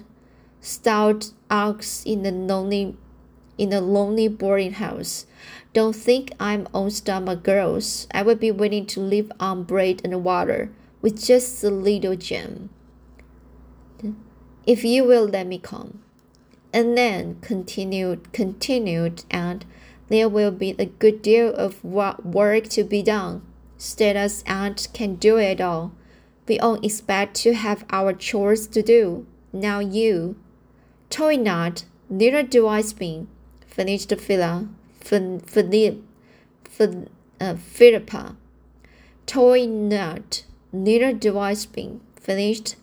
stout 0.61 1.31
ox 1.49 2.03
in 2.05 2.27
a 2.27 2.31
lonely, 2.31 2.95
in 3.57 3.73
a 3.73 3.81
lonely 3.81 4.27
boarding 4.27 4.73
house. 4.73 5.25
Don't 5.73 5.95
think 5.95 6.33
I'm 6.39 6.67
on 6.75 6.91
stomach, 6.91 7.41
girls. 7.41 8.07
I 8.11 8.21
would 8.21 8.39
be 8.39 8.51
willing 8.51 8.85
to 8.85 8.99
live 8.99 9.31
on 9.39 9.63
bread 9.63 10.01
and 10.03 10.23
water 10.23 10.69
with 11.01 11.23
just 11.23 11.63
a 11.63 11.69
little 11.69 12.15
gem. 12.15 12.69
if 14.65 14.83
you 14.83 15.03
will 15.03 15.25
let 15.25 15.47
me 15.47 15.57
come. 15.57 16.01
And 16.71 16.97
then 16.97 17.39
continued, 17.41 18.31
continued, 18.33 19.23
and 19.31 19.65
there 20.09 20.29
will 20.29 20.51
be 20.51 20.75
a 20.77 20.85
good 20.85 21.21
deal 21.21 21.53
of 21.55 21.83
work 21.83 22.67
to 22.69 22.83
be 22.83 23.01
done. 23.01 23.41
Stella's 23.77 24.43
aunt 24.45 24.87
can 24.93 25.15
do 25.15 25.37
it 25.37 25.61
all. 25.61 25.93
We 26.47 26.59
all 26.59 26.83
expect 26.83 27.35
to 27.43 27.53
have 27.53 27.85
our 27.89 28.13
chores 28.13 28.67
to 28.67 28.81
do. 28.81 29.25
Now 29.53 29.79
you. 29.79 30.35
Toy 31.09 31.37
not, 31.37 31.85
neither 32.09 32.43
do 32.43 32.67
I 32.67 32.81
spin. 32.81 33.27
Finished 33.65 34.13
Phila, 34.15 34.67
uh, 35.11 35.39
Philippa. 37.55 38.35
Toy 39.25 39.65
not, 39.65 40.43
neither 40.71 41.37
I 41.37 41.53
spin. 41.53 42.01
Finished 42.15 42.75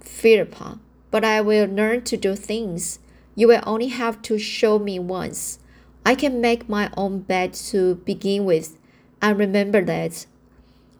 Philippa. 0.00 0.78
But 1.10 1.24
I 1.24 1.40
will 1.40 1.66
learn 1.66 2.02
to 2.02 2.16
do 2.16 2.34
things. 2.36 2.98
You 3.34 3.48
will 3.48 3.62
only 3.66 3.88
have 3.88 4.22
to 4.22 4.38
show 4.38 4.78
me 4.78 4.98
once. 4.98 5.58
I 6.04 6.14
can 6.14 6.40
make 6.40 6.68
my 6.68 6.90
own 6.96 7.20
bed 7.20 7.54
to 7.70 7.96
begin 7.96 8.44
with. 8.44 8.76
I 9.22 9.30
remember 9.30 9.82
that. 9.84 10.26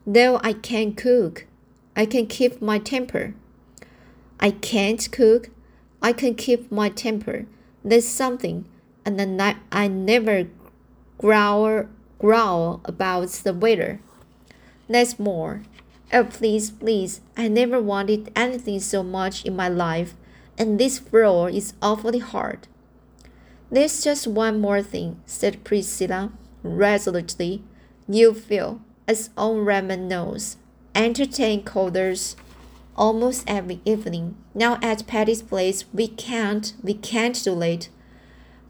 Though 0.07 0.41
I 0.43 0.53
can't 0.53 0.97
cook, 0.97 1.47
I 1.97 2.07
can 2.07 2.27
keep 2.27 2.61
my 2.61 2.79
temper. 2.79 3.35
I 4.39 4.51
can't 4.51 5.11
cook, 5.13 5.51
I 6.03 6.13
can 6.13 6.35
keep 6.35 6.73
my 6.73 6.89
temper. 6.89 7.47
That's 7.85 8.07
something, 8.07 8.65
and 9.05 9.41
I, 9.41 9.57
I 9.71 9.89
never 9.89 10.49
growl, 11.19 11.87
growl 12.19 12.81
about 12.85 13.29
the 13.29 13.53
weather. 13.53 14.01
That's 14.89 15.19
more. 15.19 15.63
Oh, 16.13 16.25
please, 16.25 16.71
please, 16.71 17.21
I 17.37 17.47
never 17.47 17.81
wanted 17.81 18.33
anything 18.35 18.81
so 18.81 19.05
much 19.05 19.45
in 19.45 19.55
my 19.55 19.69
life, 19.69 20.15
and 20.59 20.79
this 20.79 20.99
floor 20.99 21.49
is 21.49 21.75
awfully 21.81 22.19
hard. 22.19 22.67
There's 23.71 24.03
just 24.03 24.27
one 24.27 24.61
more 24.61 24.83
thing, 24.83 25.21
said 25.25 25.63
Priscilla 25.63 26.33
resolutely. 26.65 27.63
You 28.09 28.35
feel, 28.35 28.81
as 29.07 29.31
old 29.37 29.65
Raymond 29.65 30.09
knows, 30.09 30.57
entertain 30.97 31.63
callers 31.63 32.35
almost 32.97 33.45
every 33.47 33.81
evening. 33.85 34.37
Now 34.53 34.79
at 34.83 35.07
Patty's 35.07 35.43
place, 35.43 35.85
we 35.93 36.09
can't, 36.09 36.75
we 36.83 36.95
can't 36.95 37.41
do 37.43 37.53
late. 37.53 37.89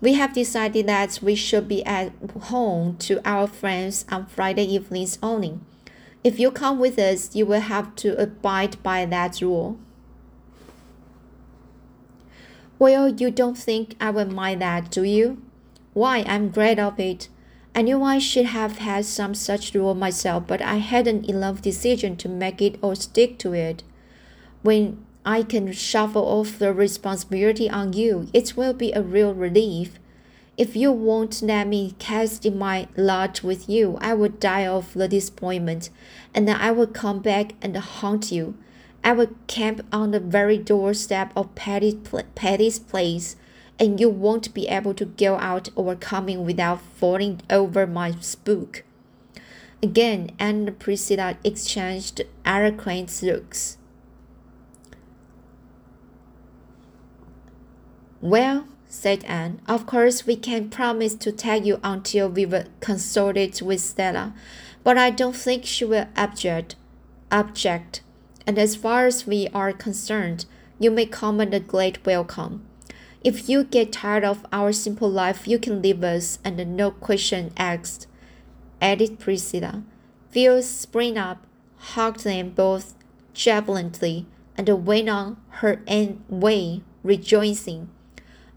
We 0.02 0.14
have 0.14 0.34
decided 0.34 0.86
that 0.88 1.20
we 1.22 1.34
should 1.34 1.68
be 1.68 1.84
at 1.84 2.12
home 2.42 2.96
to 2.98 3.26
our 3.26 3.46
friends 3.46 4.04
on 4.10 4.26
Friday 4.26 4.64
evenings 4.64 5.18
only. 5.22 5.58
If 6.22 6.38
you 6.38 6.50
come 6.50 6.78
with 6.78 6.98
us, 6.98 7.34
you 7.34 7.46
will 7.46 7.60
have 7.60 7.94
to 7.96 8.20
abide 8.20 8.82
by 8.82 9.06
that 9.06 9.40
rule. 9.40 9.78
Well, 12.78 13.08
you 13.08 13.30
don't 13.30 13.58
think 13.58 13.94
I 14.00 14.10
will 14.10 14.26
mind 14.26 14.62
that, 14.62 14.90
do 14.90 15.02
you? 15.02 15.40
Why, 15.92 16.24
I'm 16.26 16.50
glad 16.50 16.78
of 16.78 16.98
it. 16.98 17.28
I 17.74 17.82
knew 17.82 18.02
I 18.02 18.18
should 18.18 18.46
have 18.46 18.78
had 18.78 19.04
some 19.04 19.34
such 19.34 19.74
rule 19.74 19.94
myself, 19.94 20.46
but 20.46 20.60
I 20.60 20.76
hadn't 20.76 21.28
enough 21.28 21.62
decision 21.62 22.16
to 22.16 22.28
make 22.28 22.60
it 22.60 22.78
or 22.82 22.96
stick 22.96 23.38
to 23.38 23.52
it. 23.52 23.84
When 24.62 25.04
I 25.24 25.42
can 25.42 25.72
shuffle 25.72 26.24
off 26.24 26.58
the 26.58 26.72
responsibility 26.72 27.70
on 27.70 27.92
you, 27.92 28.28
it 28.32 28.56
will 28.56 28.72
be 28.72 28.92
a 28.92 29.02
real 29.02 29.32
relief. 29.32 29.99
If 30.60 30.76
you 30.76 30.92
won't 30.92 31.40
let 31.40 31.68
me 31.68 31.94
cast 31.98 32.44
in 32.44 32.58
my 32.58 32.86
lot 32.94 33.42
with 33.42 33.66
you, 33.66 33.96
I 33.98 34.12
will 34.12 34.28
die 34.28 34.66
of 34.66 34.92
the 34.92 35.08
disappointment, 35.08 35.88
and 36.34 36.46
then 36.46 36.56
I 36.60 36.70
will 36.70 36.86
come 36.86 37.20
back 37.20 37.54
and 37.62 37.74
haunt 37.78 38.30
you. 38.30 38.58
I 39.02 39.12
will 39.12 39.30
camp 39.46 39.80
on 39.90 40.10
the 40.10 40.20
very 40.20 40.58
doorstep 40.58 41.32
of 41.34 41.54
Patty, 41.54 41.98
Patty's 42.34 42.78
place, 42.78 43.36
and 43.78 43.98
you 43.98 44.10
won't 44.10 44.52
be 44.52 44.68
able 44.68 44.92
to 44.96 45.06
go 45.06 45.38
out 45.38 45.70
or 45.76 45.96
come 45.96 46.28
in 46.28 46.44
without 46.44 46.82
falling 46.82 47.40
over 47.48 47.86
my 47.86 48.12
spook. 48.20 48.84
Again, 49.82 50.30
and 50.38 50.78
Priscilla 50.78 51.38
exchanged 51.42 52.20
eloquent 52.44 53.22
looks. 53.22 53.78
Well, 58.20 58.66
said 58.90 59.24
Anne. 59.24 59.60
Of 59.68 59.86
course, 59.86 60.26
we 60.26 60.34
can 60.34 60.68
promise 60.68 61.14
to 61.14 61.30
tag 61.30 61.64
you 61.64 61.78
until 61.82 62.28
we've 62.28 62.66
consulted 62.80 63.62
with 63.62 63.80
Stella, 63.80 64.34
but 64.82 64.98
I 64.98 65.10
don't 65.10 65.36
think 65.36 65.64
she 65.64 65.84
will 65.84 66.08
object. 66.16 66.74
Object. 67.30 68.02
And 68.46 68.58
as 68.58 68.74
far 68.74 69.06
as 69.06 69.26
we 69.28 69.48
are 69.54 69.72
concerned, 69.72 70.44
you 70.80 70.90
may 70.90 71.06
come 71.06 71.38
and 71.40 71.54
a 71.54 71.60
great 71.60 72.04
welcome. 72.04 72.66
If 73.22 73.48
you 73.48 73.62
get 73.62 73.92
tired 73.92 74.24
of 74.24 74.44
our 74.52 74.72
simple 74.72 75.10
life, 75.10 75.46
you 75.46 75.58
can 75.58 75.80
leave 75.80 76.02
us, 76.02 76.40
and 76.42 76.76
no 76.76 76.90
question 76.90 77.52
asked. 77.56 78.08
Added 78.80 79.20
Priscilla. 79.20 79.84
Phil 80.30 80.62
sprang 80.62 81.16
up, 81.16 81.46
hugged 81.76 82.24
them 82.24 82.50
both 82.50 82.94
jubilantly, 83.34 84.26
and 84.56 84.68
went 84.86 85.08
on 85.08 85.36
her 85.60 85.80
way, 86.28 86.82
rejoicing. 87.04 87.88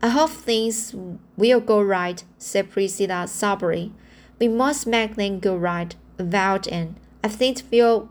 I 0.04 0.10
hope 0.10 0.32
things 0.32 0.94
will 1.38 1.62
go 1.62 1.82
right, 1.82 2.22
said 2.38 2.70
Priscilla 2.70 3.26
soberly. 3.26 3.94
We 4.38 4.50
must 4.50 4.86
make 4.86 5.16
them 5.16 5.39
go 5.39 5.56
right, 5.56 5.96
vowed 6.20 6.68
Anne. 6.68 6.98
I 7.24 7.30
think 7.30 7.60
Phil 7.62 8.10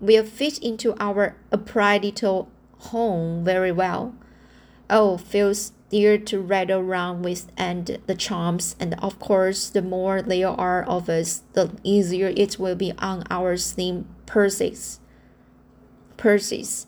will 0.00 0.24
fit 0.24 0.56
into 0.60 0.96
our 0.98 1.36
upright 1.52 2.02
little 2.02 2.48
home 2.78 3.44
very 3.44 3.70
well. 3.70 4.14
Oh, 4.88 5.18
Phil's 5.18 5.72
dear 5.90 6.16
to 6.16 6.40
rattle 6.40 6.80
around 6.80 7.22
with 7.22 7.52
and 7.58 7.98
the 8.06 8.14
charms, 8.14 8.74
and 8.80 8.94
of 9.02 9.18
course, 9.18 9.68
the 9.68 9.82
more 9.82 10.22
there 10.22 10.48
are 10.48 10.82
of 10.82 11.10
us, 11.10 11.42
the 11.52 11.72
easier 11.82 12.32
it 12.34 12.58
will 12.58 12.74
be 12.74 12.94
on 12.98 13.22
our 13.28 13.58
slim 13.58 14.06
purses. 14.24 14.98
Purses. 16.16 16.86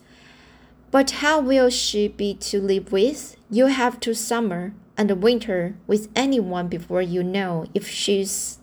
But 0.91 1.11
how 1.23 1.41
will 1.41 1.71
she 1.71 2.09
be 2.09 2.35
to 2.35 2.61
live 2.61 2.93
with? 2.93 3.37
You 3.51 3.67
have 3.67 4.01
to 4.01 4.15
summer 4.15 4.73
and 4.97 5.23
winter 5.23 5.77
with 5.87 6.09
anyone 6.15 6.69
before 6.69 7.03
you 7.03 7.23
know 7.23 7.67
if 7.75 7.89
she's 7.89 8.59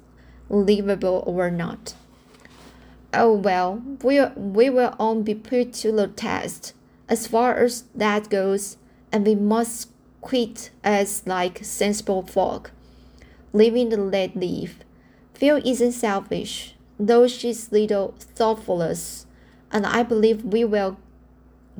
livable 0.49 1.23
or 1.25 1.51
not. 1.51 1.95
Oh 3.13 3.33
well, 3.33 3.83
we 4.01 4.23
we 4.35 4.69
will 4.69 4.95
all 4.97 5.21
be 5.21 5.35
put 5.35 5.73
to 5.73 5.91
the 5.91 6.07
test 6.07 6.73
as 7.07 7.27
far 7.27 7.55
as 7.57 7.83
that 7.93 8.29
goes, 8.29 8.77
and 9.11 9.25
we 9.25 9.35
must 9.35 9.89
quit 10.21 10.71
as 10.83 11.21
like 11.27 11.63
sensible 11.63 12.23
folk, 12.23 12.71
living 13.51 13.89
the 13.89 13.97
let 13.97 14.35
live. 14.35 14.83
Phil 15.35 15.61
isn't 15.63 15.91
selfish, 15.91 16.75
though 16.99 17.27
she's 17.27 17.71
little 17.71 18.15
thoughtless, 18.17 19.27
and 19.71 19.85
I 19.85 20.01
believe 20.01 20.43
we 20.43 20.63
will 20.63 20.97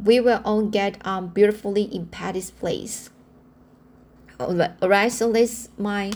we 0.01 0.19
will 0.19 0.41
all 0.43 0.63
get 0.63 0.97
on 1.06 1.29
beautifully 1.29 1.84
in 1.84 2.08
Patty's 2.08 2.51
place. 2.51 3.10
Alright, 4.39 5.12
so 5.12 5.32
this 5.32 5.69
my 5.77 6.12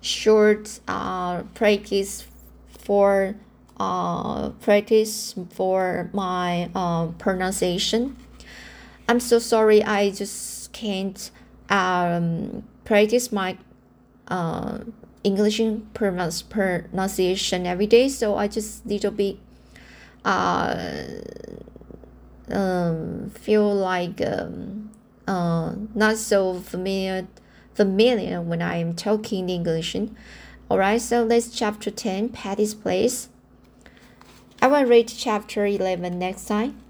short 0.00 0.80
uh, 0.86 1.42
practice 1.54 2.26
for 2.68 3.36
uh, 3.78 4.50
practice 4.50 5.34
for 5.50 6.10
my 6.12 6.70
uh, 6.74 7.06
pronunciation. 7.18 8.16
I'm 9.08 9.20
so 9.20 9.38
sorry, 9.38 9.82
I 9.82 10.10
just 10.10 10.72
can't 10.72 11.30
um, 11.68 12.64
practice 12.84 13.32
my 13.32 13.56
uh, 14.28 14.78
English 15.22 15.60
pronunciation 15.94 17.66
every 17.66 17.86
day, 17.86 18.08
so 18.08 18.36
I 18.36 18.48
just 18.48 18.86
little 18.86 19.10
bit 19.10 19.38
uh, 20.24 20.94
um, 22.50 23.30
feel 23.30 23.74
like 23.74 24.20
um, 24.20 24.90
uh, 25.26 25.74
not 25.94 26.16
so 26.16 26.60
familiar 26.60 27.26
familiar 27.74 28.40
when 28.40 28.62
I 28.62 28.76
am 28.76 28.94
talking 28.94 29.48
English. 29.48 29.96
Alright, 30.70 31.02
so 31.02 31.24
let's 31.24 31.50
chapter 31.50 31.90
10, 31.90 32.30
Patty's 32.30 32.74
Place. 32.74 33.28
I 34.62 34.68
will 34.68 34.84
read 34.84 35.08
chapter 35.08 35.66
11 35.66 36.18
next 36.18 36.46
time. 36.46 36.83